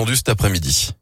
[0.00, 0.94] attendu cet après-midi.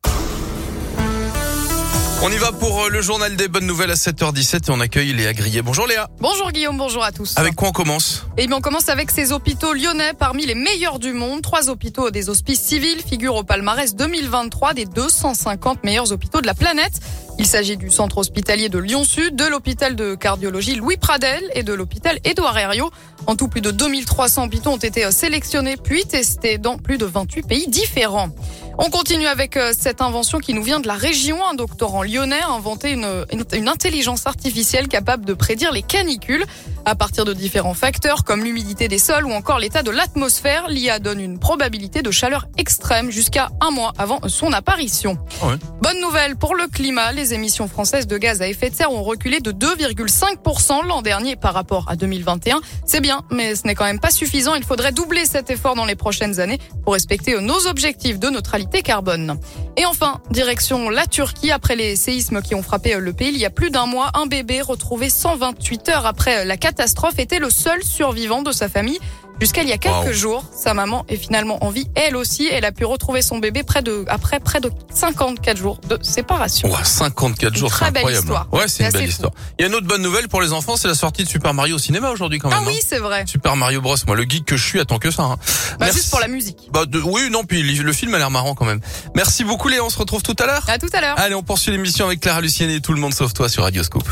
[2.21, 5.13] On y va pour euh, le journal des bonnes nouvelles à 7h17 et on accueille
[5.13, 5.63] Léa Grillet.
[5.63, 6.09] Bonjour Léa.
[6.19, 7.39] Bonjour Guillaume, bonjour à tous.
[7.39, 8.27] Avec quoi on commence?
[8.37, 11.43] Eh bien, on commence avec ces hôpitaux lyonnais parmi les meilleurs du monde.
[11.43, 16.55] Trois hôpitaux des hospices civils figurent au palmarès 2023 des 250 meilleurs hôpitaux de la
[16.55, 16.99] planète.
[17.39, 21.73] Il s'agit du centre hospitalier de Lyon-Sud, de l'hôpital de cardiologie Louis Pradel et de
[21.73, 22.91] l'hôpital Édouard Herriot.
[23.29, 27.47] En tout, plus de 2300 hôpitaux ont été sélectionnés puis testés dans plus de 28
[27.47, 28.31] pays différents.
[28.81, 31.45] On continue avec euh, cette invention qui nous vient de la région.
[31.45, 36.45] Un doctorant lyonnais a inventé une, une, intelligence artificielle capable de prédire les canicules.
[36.89, 41.01] À partir de différents facteurs comme l'humidité des sols ou encore l'état de l'atmosphère, l'IA
[41.01, 45.19] donne une probabilité de chaleur extrême jusqu'à un mois avant son apparition.
[45.43, 45.57] Ouais.
[45.83, 47.13] Bonne nouvelle pour le climat.
[47.13, 51.37] Les émissions françaises de gaz à effet de serre ont reculé de 2,5% l'an dernier
[51.37, 52.63] par rapport à 2021.
[52.87, 54.55] C'est bien, mais ce n'est quand même pas suffisant.
[54.55, 58.81] Il faudrait doubler cet effort dans les prochaines années pour respecter nos objectifs de neutralité
[58.81, 59.39] carbone.
[59.77, 61.51] Et enfin, direction la Turquie.
[61.51, 64.25] Après les séismes qui ont frappé le pays il y a plus d'un mois, un
[64.25, 66.78] bébé retrouvé 128 heures après la catastrophe
[67.19, 68.99] était le seul survivant de sa famille.
[69.41, 70.13] Jusqu'à il y a quelques Wow.
[70.13, 71.87] jours, sa maman est finalement en vie.
[71.95, 75.79] Elle aussi, elle a pu retrouver son bébé près de, après près de 54 jours
[75.89, 76.69] de séparation.
[76.69, 78.25] Ouah, 54 jours, c'est très belle incroyable.
[78.25, 78.49] histoire.
[78.53, 79.31] Ouais, c'est une belle histoire.
[79.57, 81.55] Il y a une autre bonne nouvelle pour les enfants, c'est la sortie de Super
[81.55, 82.59] Mario au cinéma aujourd'hui quand même.
[82.63, 82.85] Ah oui, hein.
[82.85, 83.27] c'est vrai.
[83.29, 83.95] Super Mario Bros.
[84.09, 85.23] Moi, le geek que je suis attend que ça.
[85.23, 85.37] hein.
[85.71, 85.99] Bah, Merci.
[85.99, 86.59] juste pour la musique.
[86.73, 88.81] Bah, de- oui, non, puis le film a l'air marrant quand même.
[89.15, 90.65] Merci beaucoup Léa, on se retrouve tout à l'heure.
[90.69, 91.17] À tout à l'heure.
[91.17, 94.09] Allez, on poursuit l'émission avec Clara Lucienne et tout le monde sauf toi sur Radioscope.